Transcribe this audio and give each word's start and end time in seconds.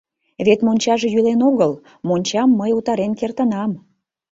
Вет 0.45 0.59
мончаже 0.65 1.07
йӱлен 1.13 1.41
огыл, 1.49 1.71
мончам 2.07 2.49
мый 2.59 2.71
утарен 2.77 3.13
кертынам. 3.19 3.71